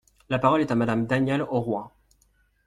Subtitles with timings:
[0.29, 1.93] La parole est à Madame Danielle Auroi.